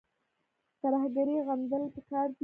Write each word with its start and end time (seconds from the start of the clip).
ترهګري 0.81 1.37
غندل 1.47 1.83
پکار 1.95 2.27
دي 2.35 2.39